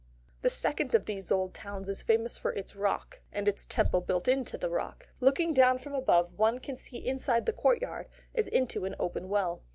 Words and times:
The 0.41 0.49
second 0.49 0.95
of 0.95 1.05
these 1.05 1.31
old 1.31 1.53
towns 1.53 1.87
is 1.87 2.01
famous 2.01 2.35
for 2.35 2.53
its 2.53 2.75
rock, 2.75 3.19
and 3.31 3.47
its 3.47 3.67
Temple 3.67 4.01
built 4.01 4.27
into 4.27 4.57
the 4.57 4.67
rock. 4.71 5.09
Looking 5.19 5.53
down 5.53 5.77
from 5.77 5.93
above 5.93 6.33
one 6.39 6.57
can 6.57 6.75
see 6.75 6.97
inside 6.97 7.45
the 7.45 7.53
courtyard 7.53 8.07
as 8.33 8.47
into 8.47 8.85
an 8.85 8.95
open 8.97 9.29
well. 9.29 9.61